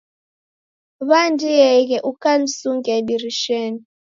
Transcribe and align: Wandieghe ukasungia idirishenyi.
Wandieghe 1.09 1.97
ukasungia 2.11 2.93
idirishenyi. 3.01 3.81